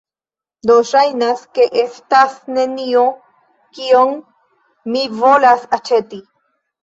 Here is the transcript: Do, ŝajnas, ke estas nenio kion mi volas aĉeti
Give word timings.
Do, 0.69 0.75
ŝajnas, 0.91 1.41
ke 1.57 1.65
estas 1.81 2.33
nenio 2.55 3.03
kion 3.81 4.15
mi 4.95 5.03
volas 5.19 5.69
aĉeti 5.81 6.23